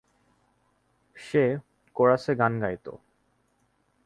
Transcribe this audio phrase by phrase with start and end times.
[1.17, 1.43] সে
[1.95, 2.85] কোরাসে গান গাইত!